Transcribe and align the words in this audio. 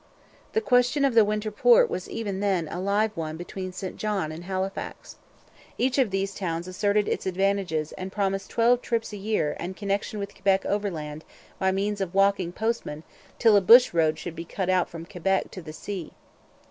The 0.53 0.61
question 0.61 1.05
of 1.05 1.13
the 1.13 1.23
winter 1.23 1.51
port 1.51 1.87
was 1.87 2.09
even 2.09 2.39
then 2.39 2.67
a 2.69 2.79
live 2.81 3.15
one 3.15 3.37
between 3.37 3.71
St 3.71 3.97
John 3.97 4.31
and 4.31 4.45
Halifax. 4.45 5.17
Each 5.77 5.99
of 5.99 6.09
these 6.09 6.33
towns 6.33 6.67
asserted 6.67 7.07
its 7.07 7.27
advantages 7.27 7.91
and 7.91 8.11
promised 8.11 8.49
twelve 8.49 8.81
trips 8.81 9.13
a 9.13 9.17
year 9.17 9.55
and 9.59 9.77
connection 9.77 10.17
with 10.17 10.33
Quebec 10.33 10.65
overland 10.65 11.23
by 11.59 11.71
means 11.71 12.01
of 12.01 12.15
walking 12.15 12.51
postmen 12.51 13.03
till 13.37 13.55
a 13.55 13.61
bush 13.61 13.93
road 13.93 14.17
should 14.17 14.35
be 14.35 14.43
cut 14.43 14.89
from 14.89 15.05
Quebec 15.05 15.51
to 15.51 15.61
the 15.61 15.71
sea. 15.73 16.11